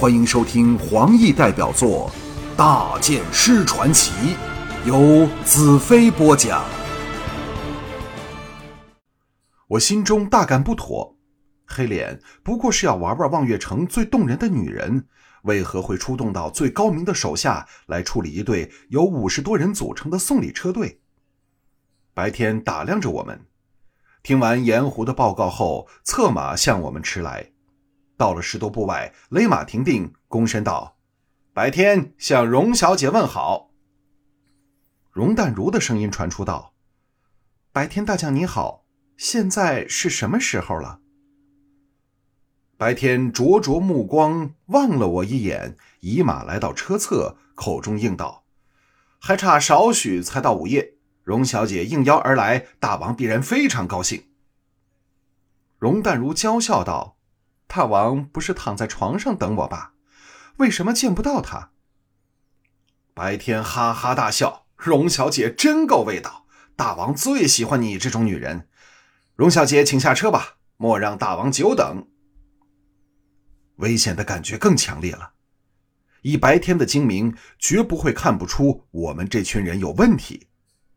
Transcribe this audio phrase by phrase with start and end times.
[0.00, 2.10] 欢迎收听黄奕代表作
[2.56, 4.10] 《大剑师传奇》，
[4.86, 6.64] 由子飞播讲。
[9.68, 11.14] 我心中大感不妥，
[11.66, 15.06] 黑脸不过是要玩玩望月城最动人的女人，
[15.42, 21.02] 为何会出动到最高明的手下来处理一队由五十多人组成的送礼车队？
[22.14, 23.44] 白天打量着我们，
[24.22, 27.50] 听完盐湖的报告后，策马向我们驰来。
[28.20, 30.98] 到了十多步外，勒马停定，躬身道
[31.54, 33.70] ：“白天向荣小姐问好。”
[35.10, 36.74] 荣淡如的声音传出道
[37.72, 38.84] ：“白天大将你好，
[39.16, 41.00] 现在是什么时候了？”
[42.76, 48.44] 白天灼灼目光望了我一眼，移马来到车侧，口中应道
[49.18, 54.24] ：“还差少许才到午夜，荣小姐应邀而来，大王必然非常高兴。”
[55.80, 57.16] 荣淡如娇笑道。
[57.72, 59.92] 大王不是躺在床上等我吧？
[60.56, 61.70] 为什么见不到他？
[63.14, 64.66] 白天哈哈大笑。
[64.76, 68.68] 荣小姐真够味道，大王最喜欢你这种女人。
[69.36, 72.08] 荣小姐，请下车吧，莫让大王久等。
[73.76, 75.34] 危险的感觉更强烈了。
[76.22, 80.48] 以白天的精明，绝不会看不出我们这群人有问题。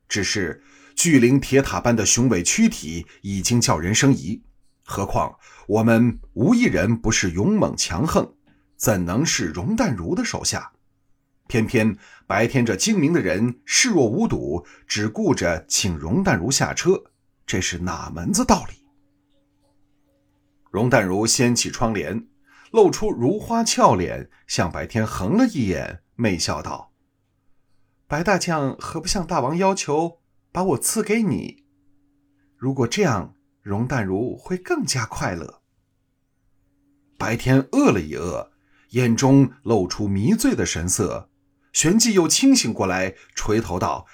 [0.08, 0.64] 只是
[0.96, 4.44] 巨灵铁塔般的雄伟躯体，已经叫人生疑。
[4.86, 8.36] 何况我们无一人不是勇猛强横，
[8.76, 10.74] 怎能是容淡如的手下？
[11.48, 17.04] 偏偏白天这精明的人视若无睹，只顾着请容淡如下车，
[17.46, 18.86] 这是哪门子道理？
[20.72, 22.28] 容淡如掀起窗帘，
[22.72, 26.92] 露出如花俏脸，向白天横了一眼，媚笑道
[28.08, 30.20] ：“白大将何不向大王要求，
[30.52, 31.64] 把我赐给你？
[32.58, 35.62] 如果这样……”容淡如会更加快乐。
[37.18, 38.52] 白天饿了一饿，
[38.90, 41.30] 眼中露出迷醉的神色，
[41.72, 44.06] 旋即又清醒过来，垂头道：“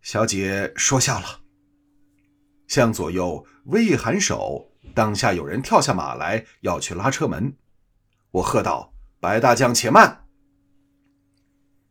[0.00, 1.40] 小姐说笑了。”
[2.66, 7.56] 向左右微一颔首，当下有人跳下马来，要去拉车门。
[8.30, 10.24] 我喝道：“白大将，且慢！”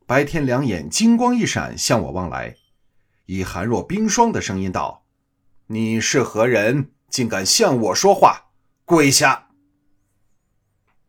[0.07, 2.56] 白天两眼金光一闪，向我望来，
[3.28, 5.06] 以寒若冰霜的声音道
[5.68, 8.50] ：“你是何人？”竟敢向我说话，
[8.85, 9.50] 跪下！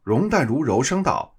[0.02, 1.38] 容淡如柔声道：“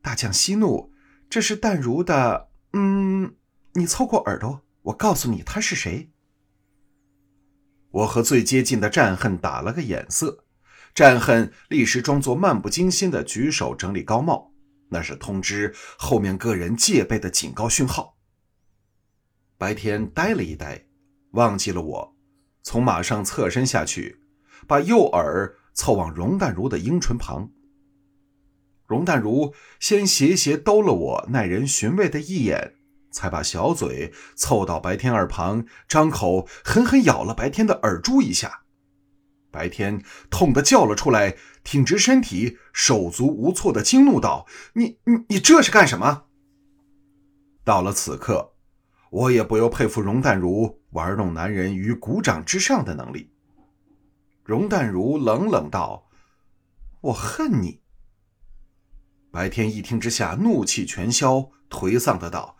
[0.00, 0.92] 大将息怒，
[1.28, 2.48] 这是淡如的……
[2.74, 3.34] 嗯，
[3.72, 6.12] 你凑过耳朵，我告诉你他是谁。”
[7.90, 10.44] 我和最接近的战恨打了个眼色，
[10.94, 14.52] 战恨立时装作漫不经心的举手整理高帽，
[14.90, 18.16] 那是通知后面个人戒备的警告讯号。
[19.56, 20.86] 白天呆了一呆，
[21.32, 22.17] 忘记了我。
[22.68, 24.20] 从马上侧身下去，
[24.66, 27.50] 把右耳凑往容淡如的樱唇旁。
[28.86, 32.74] 容淡如先斜斜兜了我耐人寻味的一眼，
[33.10, 38.64] 才把小嘴凑到白天耳旁，张口狠狠咬了白天的耳珠一下。
[39.50, 44.46] 白天痛得叫了出来，挺直身体，手足无措的惊怒道
[44.76, 46.24] ：“你你你这是干什么？”
[47.64, 48.52] 到了此刻。
[49.10, 53.30] 我也不由佩服容淡如玩弄男人于股掌之上的能力。
[54.44, 56.08] 容淡如冷冷道
[57.02, 57.82] ：“我恨你。”
[59.30, 62.56] 白天一听之下，怒气全消，颓丧的道：“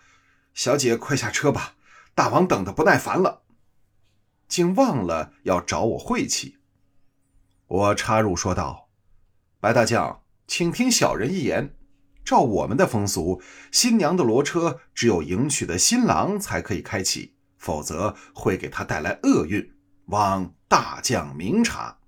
[0.52, 1.76] 小姐快下车吧，
[2.14, 3.42] 大王等的不耐烦了。”
[4.46, 6.58] 竟忘了要找我晦气。
[7.66, 8.88] 我插入说道
[9.60, 11.74] ：“白大将，请听小人一言。”
[12.24, 13.40] 照我们的风俗，
[13.72, 19.74] 新娘的罗车只有迎娶的新郎才可以开启，否则会给他带来厄运。
[20.06, 21.98] 望大将明察。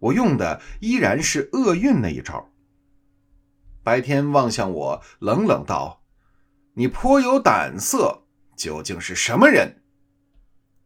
[0.00, 2.50] 我用的依然是厄运那一招。
[3.82, 6.04] 白天望向我，冷冷道
[6.74, 9.82] ：“你颇有胆色，究竟是什么人？”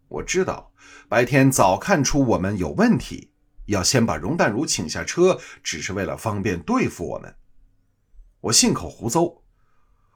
[0.07, 0.73] 我知道
[1.09, 3.33] 白天早看出我们有问题，
[3.67, 7.35] 要先把容淡如请下车，只是为了方便对付我们。
[8.43, 9.43] 我信口胡诌，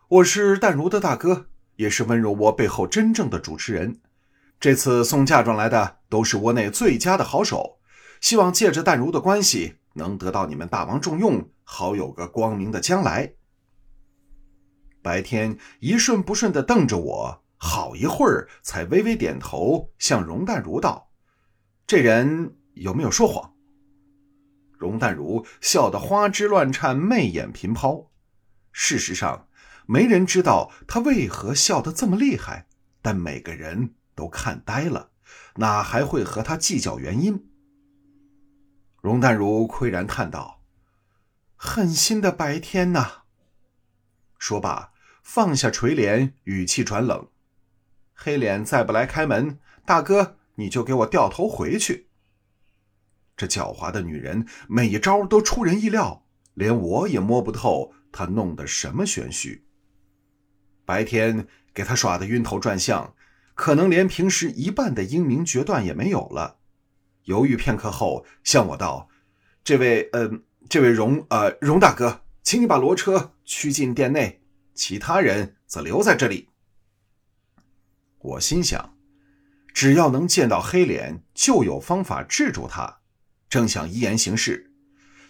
[0.08, 4.00] 我是淡如的大哥，也是温柔窝背后真正的主持人。
[4.58, 7.78] 这次送嫁妆来的都是窝内最佳的好手，
[8.20, 13.34] 希望借着淡如的关系，能得到你们大王重用，好有个光明的将来。
[15.02, 21.10] 白天一顺不顺的瞪着我，好一会儿才微微点头，向容淡如道
[21.86, 23.54] ：“这人有没有说谎？”
[24.76, 28.10] 容淡如笑得花枝乱颤，媚眼频抛。
[28.72, 29.45] 事实上，
[29.86, 32.66] 没人知道他为何笑得这么厉害，
[33.00, 35.10] 但每个人都看呆了，
[35.56, 37.48] 哪还会和他计较原因？
[39.00, 40.62] 容淡如喟然叹道
[41.54, 43.22] ：“狠心的白天呐！
[44.38, 44.92] 说罢，
[45.22, 47.28] 放下垂帘，语气转冷
[48.12, 52.08] ：“黑脸再不来开门，大哥你就给我掉头回去。”
[53.36, 56.24] 这狡猾的女人，每一招都出人意料，
[56.54, 59.65] 连我也摸不透她弄的什么玄虚。
[60.86, 63.14] 白天给他耍的晕头转向，
[63.54, 66.56] 可能连平时一半的英明决断也没有了。
[67.24, 69.10] 犹豫片刻后，向我道
[69.62, 74.42] ：“这位，嗯。”这位荣呃荣大哥，请你把骡车驱进店内，
[74.74, 76.48] 其他人则留在这里。
[78.18, 78.96] 我心想，
[79.72, 82.98] 只要能见到黑脸，就有方法制住他。
[83.48, 84.72] 正想依言行事，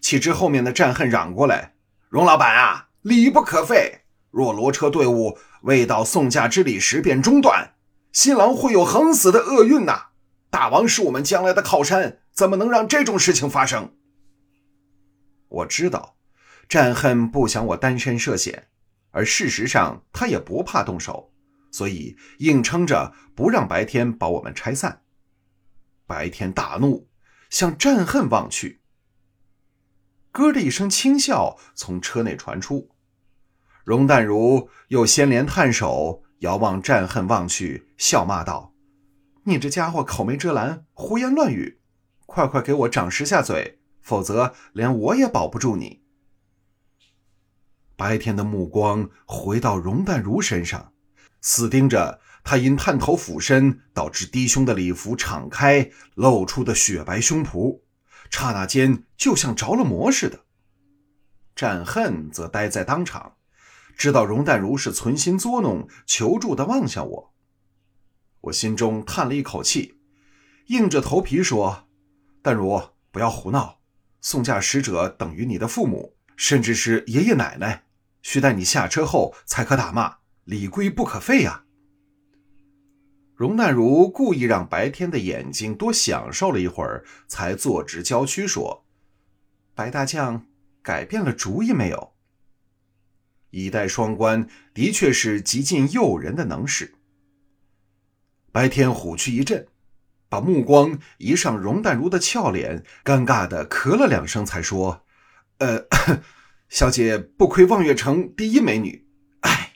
[0.01, 1.75] 岂知后面的战恨嚷过来
[2.09, 4.06] ：“荣老板啊，礼不可废！
[4.37, 7.73] 若骡车队伍未到送嫁之礼时便中断，
[8.13, 10.09] 新郎会有横死的厄运呐！
[10.51, 13.95] 大王是我们将来的靠山，怎么能让这种事情发生？”
[15.49, 16.17] 我知道，
[16.69, 18.69] 战恨不想我单身涉险，
[19.11, 21.33] 而事实上他也不怕动手，
[21.73, 25.01] 所以硬撑着不让白天把我们拆散。
[26.07, 27.09] 白天大怒，
[27.49, 28.83] 向战恨望去，
[30.31, 32.91] 咯的一声轻笑从车内传出。
[33.87, 38.75] 容淡如又掀帘探手，遥望战恨望去，笑骂道
[39.47, 41.79] ：“你这家伙口没遮拦，胡言乱语，
[42.27, 46.03] 快快给我掌十下嘴！”否则，连我也保不住你。
[47.95, 50.93] 白天的目光回到容淡如身上，
[51.41, 57.83] 死盯着她因探头俯身导致低胸的礼服敞开露出的雪白胸脯，
[58.31, 60.41] 刹那间就像着了魔似的。
[61.55, 63.36] 战恨则呆在当场，
[63.97, 67.35] 知道容淡如是存心作弄，求助的望向我。
[68.43, 69.99] 我心中叹了一口气，
[70.67, 71.89] 硬着头皮说
[72.43, 73.81] ：“淡如，不要胡闹。”
[74.21, 77.85] 送嫁使者等于你的父母，甚至是爷爷奶奶，
[78.23, 81.65] 需待你下车后才可打骂，礼规不可废呀。
[83.35, 88.85] 容淡如故意让白天的眼睛多享受了一会儿，才坐直娇躯说
[89.75, 90.47] ：“白大将
[90.83, 92.15] 改变了主意没有？”
[93.65, 96.95] 以待双关的确是极尽诱人的能事。
[98.53, 99.67] 白天虎躯一震。
[100.29, 105.07] 把目光移上容淡如的俏脸，尴尬的咳了两声，才说
[105.59, 105.87] ：“呃，
[106.69, 109.07] 小姐不亏望月城第一美女，
[109.43, 109.75] 唉。”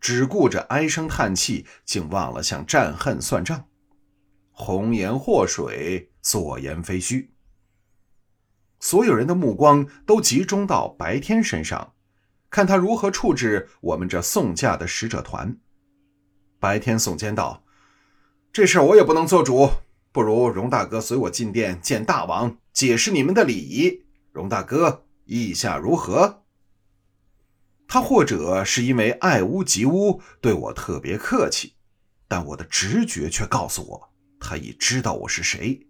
[0.00, 3.66] 只顾着唉声叹气，竟忘了向战恨算账。
[4.50, 7.34] 红颜祸水，所言非虚。
[8.80, 11.92] 所有人的目光都集中到白天身上，
[12.50, 15.56] 看他如何处置我们这送嫁的使者团。
[16.58, 17.64] 白天耸肩道。
[18.52, 19.68] 这事儿我也不能做主，
[20.12, 24.06] 不如荣大哥随我进殿见大王，解释你们的礼仪。
[24.32, 26.44] 荣大哥意下如何？
[27.86, 31.74] 他或者是因为爱屋及乌，对我特别客气，
[32.26, 34.10] 但我的直觉却告诉我，
[34.40, 35.86] 他已知道我是谁，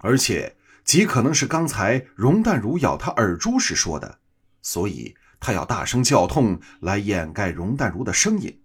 [0.00, 4.18] 而且极可能是刚才容淡如咬他耳珠时说的，
[4.62, 8.62] 所以他要大声叫痛来掩盖容淡如的声音。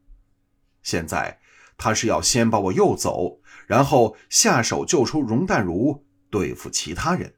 [0.82, 1.40] 现在。
[1.78, 7.34] 他是要先把我诱走，然后下手救出容淡如，对付其他人。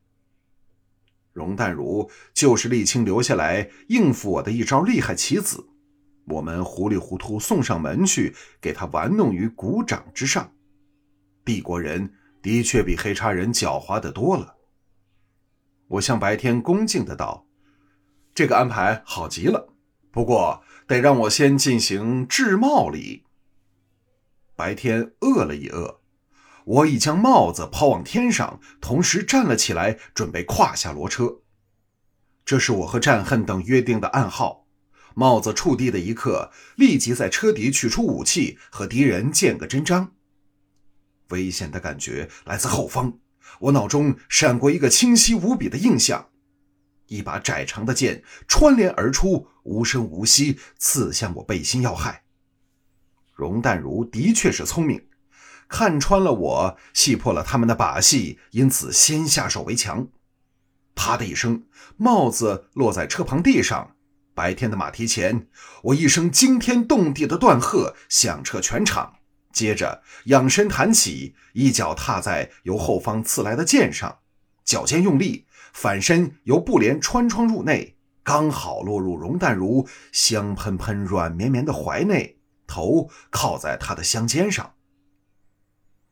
[1.32, 5.66] 容淡如就是沥青留下来应付我的一招厉害棋子，
[6.26, 10.52] 我们糊里糊涂送上门去，给他玩弄于股掌之上。
[11.46, 14.58] 帝国人的确比黑叉人狡猾的多了。
[15.88, 17.43] 我向白天恭敬的道
[18.34, 19.74] ：“这个安排好极了，
[20.12, 23.24] 不过得让我先进行制帽礼。”
[24.56, 26.00] 白天饿了一饿，
[26.66, 31.42] 我已将帽子抛往天上，同时站了起来，准备跨下骡车。
[32.46, 34.68] 这是我和战恨等约定的暗号。
[35.16, 40.12] 帽子触地的一刻，立即在车底取出武器，和敌人见个真章。
[41.30, 43.20] 危险的感觉来自后方，
[43.60, 46.30] 我脑中闪过一个清晰无比的印象：
[47.14, 52.24] 一把窄长的剑穿连而出，无声无息刺向我背心要害。
[53.36, 55.06] 容淡如的确是聪明，
[55.68, 60.08] 看穿了我，戏破了他们的把戏，因此先下手为强。
[60.96, 61.64] 啪的一声，
[61.98, 63.96] 帽子落在车旁地上。
[64.36, 65.48] 白天的马蹄前，
[65.84, 69.18] 我一声惊天动地的断喝，响彻全场。
[69.52, 74.18] 接着仰身弹起，一脚踏在由后方刺来的剑上，
[74.66, 82.40] 脚尖用力，反身由布帘穿窗入内，刚好落入容淡如香喷喷、软绵绵的怀内。
[82.66, 84.74] 头靠在他的香肩上，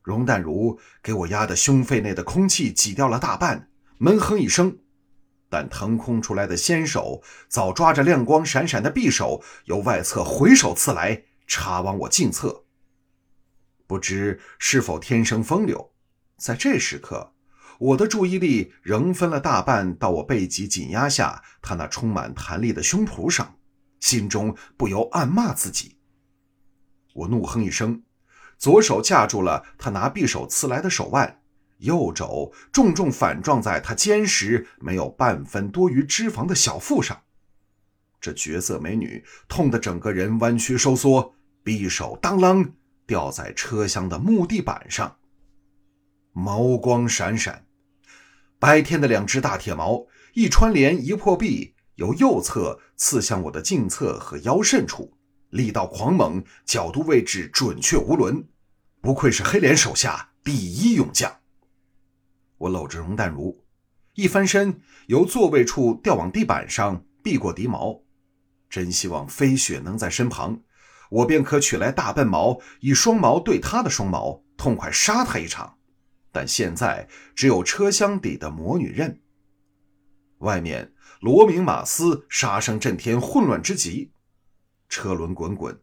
[0.03, 4.79] 容淡如给我压的胸肺内的空气挤掉了大半，闷哼一声
[5.49, 12.65] ：“但腾空出来的纤手早抓着亮光闪闪的匕首，由外侧回手刺来，插往我颈侧。
[13.87, 15.93] 不知是否天生风流，
[16.37, 17.33] 在这时刻，
[17.81, 23.55] 我的注意力仍分了大半到我背脊紧压下他那充满弹力的胸脯上，
[23.99, 25.97] 心中不由暗骂自己。
[27.15, 28.03] 我怒哼一声，
[28.59, 31.41] 左手架住了他拿匕首刺来的手腕。
[31.79, 37.19] 右肘重重反撞在她坚实、没有半分多余脂肪的小腹上，
[38.19, 41.33] 这绝色美女痛得整个人弯曲收缩，
[41.63, 42.73] 匕首当啷
[43.07, 45.17] 掉在车厢的木地板上，
[46.35, 47.65] 眸光闪闪。
[48.61, 55.17] 白天的两只大铁矛，一穿连一破壁，由右侧刺向我的颈侧和腰肾处，
[55.49, 58.47] 力道狂猛，角度位置准确无伦，
[59.01, 61.39] 不愧是黑脸手下第一勇将。
[62.59, 63.63] 我搂着容淡如，
[64.13, 68.03] 一翻身，由座位处掉往地板上，避过敌矛。
[68.69, 70.61] 真希望飞雪能在身旁，
[71.09, 75.79] 我便可取来大笨矛，以双矛对他的双矛，痛快杀他一场。
[76.31, 79.19] 但现在只有车厢底的魔女刃。
[80.39, 84.11] 外面罗明马斯，杀声震天，混乱之极。
[84.89, 85.79] 车轮滚滚，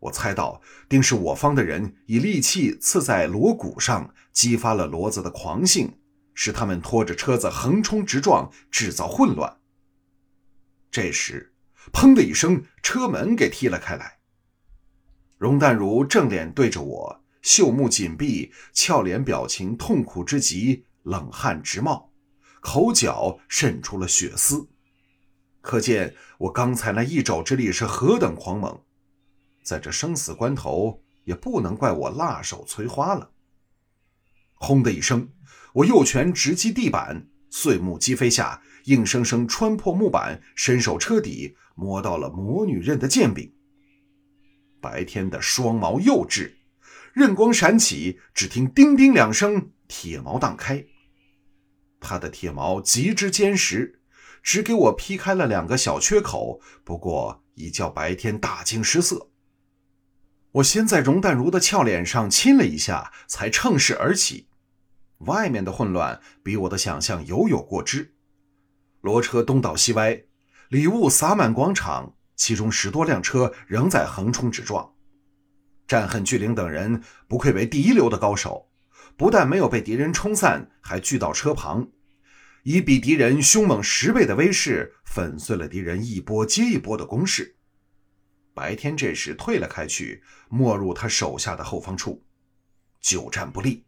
[0.00, 5.98] 我猜到定是我方的人以利器刺在锣鼓上，激发了骡子的狂性。
[6.40, 9.56] 使他们拖着车子横冲直撞，制造混乱。
[10.88, 11.52] 这时，
[11.92, 14.20] 砰的一声，车门给踢了开来。
[15.36, 22.12] 容淡如正脸对着我，秀目紧闭，俏脸表情痛苦之极，冷汗直冒，
[22.60, 24.68] 口角渗出了血丝。
[25.60, 28.82] 可见我刚才那一肘之力是何等狂猛，
[29.62, 33.30] 在这生死关头，也不能怪我辣手摧花了。
[34.54, 35.30] 轰的一声。
[35.74, 43.52] 我右拳直击地板，碎木击飞下，硬生生穿破木板，伸手车底摸到了魔女刃的剑柄。
[44.80, 46.57] 白天的双毛又至，
[47.18, 50.84] 刃光闪起，只听叮叮两声，铁矛荡开。
[51.98, 54.00] 他的铁矛极之坚实，
[54.40, 59.30] 只给我劈开了两个小缺口，不过已叫白天大惊失色。
[60.52, 64.46] 我先在容淡如的俏脸上亲了一下，才乘势而起。
[65.22, 68.14] 外面的混乱比我的想象犹有过之，
[69.02, 70.22] 骡车东倒西歪，
[70.68, 74.94] 礼物洒满广场，其中十多辆车仍在横冲直撞。
[75.88, 78.68] 战恨、巨灵等人不愧为第一流的高手，
[79.16, 81.88] 不但没有被敌人冲散，还聚到车旁，
[82.62, 87.56] 以比敌人凶猛十倍的威势，粉碎了敌人一波接一波的攻势。
[88.52, 92.22] 白天这时退了开去，没入他手下的后方处，
[93.00, 93.86] 久战不利。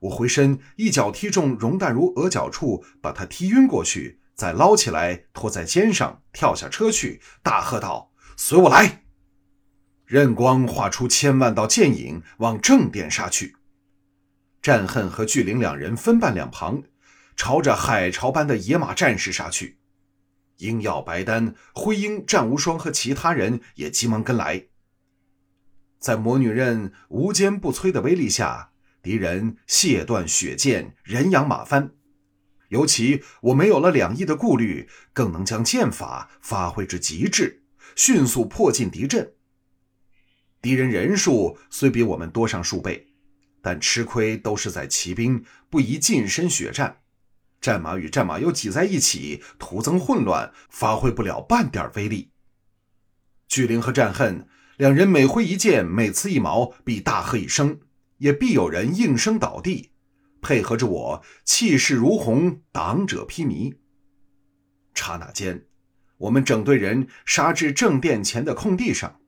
[0.00, 9.01] 我回身一脚踢中容淡如额角处，把他踢晕过去，再捞起来拖在肩上，跳下车去，大喝道：“随我来！”
[10.12, 13.56] 刃光画出千万道剑影，往正殿杀去。
[14.60, 16.82] 战恨和巨灵两人分扮两旁，
[17.34, 19.78] 朝着海潮般的野马战士杀去。
[20.58, 24.66] 鹰耀白丹、灰鹰、战无双和其他人也急忙跟来。
[25.98, 28.72] 在魔女刃无坚不摧的威力下。
[29.02, 31.92] 敌人卸断血剑，人仰马翻。
[32.68, 37.62] 尤其我没有了两翼的顾虑，更能将剑法发挥至极致，
[37.96, 39.32] 迅速破进敌阵。
[40.62, 43.08] 敌人人数虽比我们多上数倍，
[43.60, 46.98] 但吃亏都是在骑兵不宜近身血战，
[47.60, 52.30] 战马与战马又挤在一起，徒增混乱，发挥不了半点威力。
[53.48, 57.80] 巨灵和战恨两人每挥一剑，每刺一矛，必大喝一声。
[58.18, 59.90] 也必有人应声倒地，
[60.40, 63.74] 配合着我气势如虹，挡者披靡。
[64.94, 65.64] 刹那间，
[66.18, 69.21] 我们整队人杀至正殿前的空地上。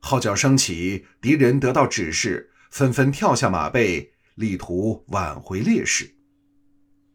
[0.00, 6.14] 号角升起，敌人得到指示，纷纷跳下马背，力图挽回劣势。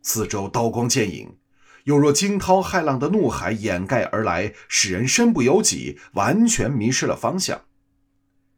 [0.01, 1.37] 四周刀光剑影，
[1.85, 7.61] 又若惊涛骇浪的怒海掩盖而来，使人身不由己，完全迷失了方向。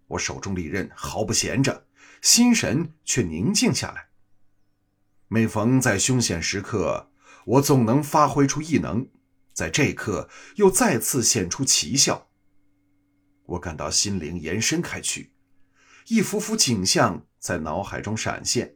[0.07, 1.85] 我手中利刃毫不闲着，
[2.21, 4.07] 心神却宁静下来。
[5.27, 7.11] 每逢在凶险时刻，
[7.45, 9.07] 我总能发挥出异能，
[9.53, 12.29] 在这一刻又再次显出奇效。
[13.45, 15.31] 我感到心灵延伸开去，
[16.07, 18.75] 一幅幅景象在脑海中闪现。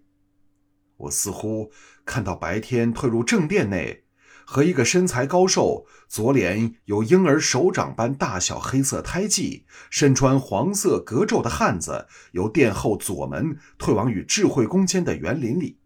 [0.98, 1.72] 我似乎
[2.06, 4.04] 看到白天退入正殿内。
[4.52, 15.79] 和一个身材高瘦、左脸有婴儿手掌般大小黑色胎记、身穿黄色格胄的汉子，由殿后左门退往与智慧宫间的园林里。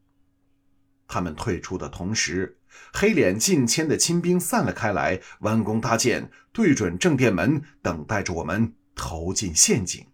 [1.13, 2.57] 他们退出的同时，
[2.91, 10.07] 黑脸近千的亲兵散了开来，弯弓搭箭，对准正殿门，等待着我们投进陷阱。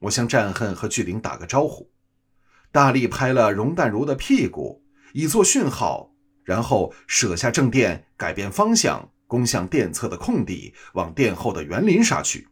[0.00, 1.90] 我向战恨和巨灵打个招呼，
[2.70, 4.84] 大力拍了容淡如的屁股，
[5.14, 6.12] 以作讯号，
[6.44, 12.48] 然后舍下正殿，改变方向，攻向殿侧的空地，往殿后的园林杀去。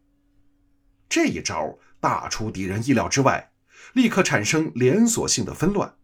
[1.11, 3.53] 这一招大出敌人意料之外，
[3.93, 6.00] 立刻产生连锁性的纷乱。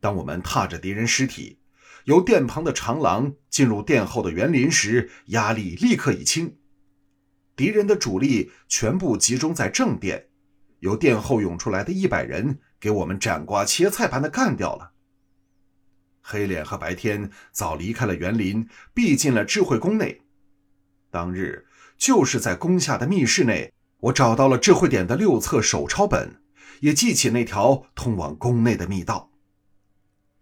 [0.00, 1.58] 当我们踏着敌人尸体，
[2.04, 6.56] 由殿旁的长廊进入殿后的园林时，压力立刻一轻。
[7.54, 10.28] 敌人的主力全部集中在正殿，
[10.78, 14.92] 由殿后涌出来的一百人给我们斩瓜切菜般的干掉了。
[16.22, 20.22] 黑脸和白天早离开了园林，避进了智慧宫内。
[21.10, 21.66] 当日
[21.98, 26.40] 就是在宫下的密室内，我找到了智慧点的六册手抄本，
[26.80, 29.29] 也记起那条通往宫内的密道。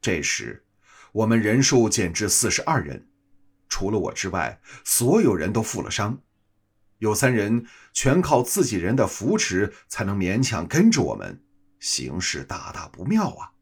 [0.00, 0.64] 这时，
[1.12, 3.08] 我们人数减至四十二人，
[3.68, 6.20] 除了我之外，所有人都负了伤。
[6.98, 11.42] 有三人全靠自己人的扶持才能勉强跟着我们，
[11.80, 13.52] 形势大大不妙啊！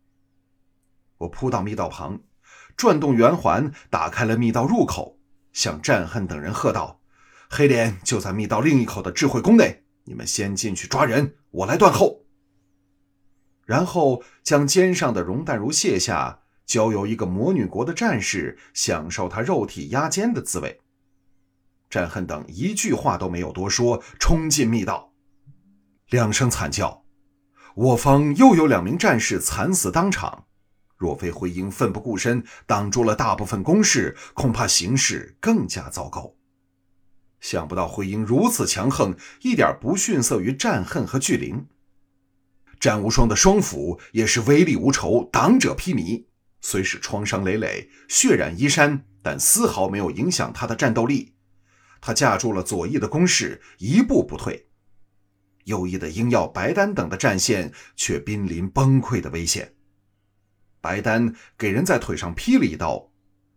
[1.18, 2.20] 我扑到密道旁，
[2.76, 5.18] 转动圆环，打开了密道入口，
[5.52, 7.00] 向战恨等人喝道
[7.48, 12.24] ：“黑脸就在密道另一口的智慧宫内，你们先进去抓人，我来断后。”
[13.66, 20.80] 然后将肩上的熔弹如卸下，交由一个魔女国的战士享受他肉体压肩的滋味。
[21.90, 25.12] 战恨等一句话都没有多说，冲进密道。
[26.08, 27.04] 两声惨叫，
[27.74, 30.44] 我方又有两名战士惨死当场。
[30.96, 36.34] 若非灰鹰奋不顾身挡住了大部分攻势，恐怕形势更加糟糕。
[37.38, 41.66] 想不到灰鹰如此强横，一点不逊色于战恨和巨灵。
[42.80, 46.26] 战无双的双斧也是威力无仇，挡者披靡。
[46.60, 51.34] 虽是创伤累累，血染衣衫，但丝毫没有影响他的战斗力。
[52.00, 54.66] 他架住了左翼的攻势，一步不退；
[55.64, 59.74] 右翼的鹰耀、白丹等的战线却濒临崩溃的危险。
[60.80, 63.10] 白丹给人在腿上劈了一刀，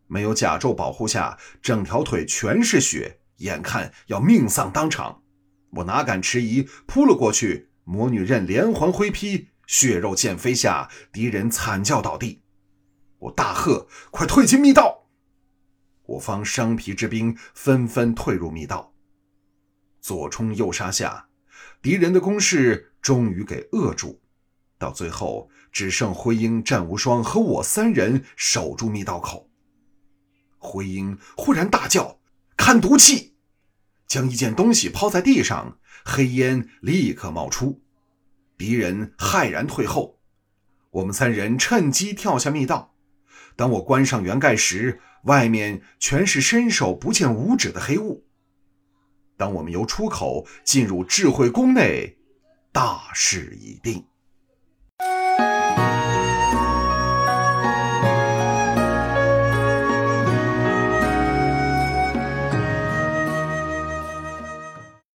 [0.08, 5.23] 没有甲胄保护下，整条腿全是血，眼看要命丧当场。
[5.71, 12.41] 我哪敢迟疑，扑了过去，魔女刃连环挥劈，血肉溅飞下，敌人惨叫倒地。
[13.19, 15.09] 我大喝：“快退进密道！”
[16.05, 18.93] 我方伤皮之兵纷纷退入密道，
[20.01, 21.27] 左冲右杀下，
[21.81, 24.21] 敌人的攻势终于给扼住。
[24.77, 29.49] 到最后，只剩灰鹰、战无双和我三人守住密道口。
[30.57, 32.19] 灰鹰忽然大叫
[32.55, 33.28] ：“看毒气！”
[34.09, 37.81] 将一件东西抛在地上，黑烟立刻冒出，
[38.57, 40.19] 敌人骇然退后。
[40.89, 42.95] 我们三人趁机跳下密道。
[43.55, 48.25] 当我关上圆盖时，外面全是伸手不见五指的黑雾。
[49.37, 52.17] 当我们由出口进入智慧宫内，
[52.71, 54.03] 大事已定。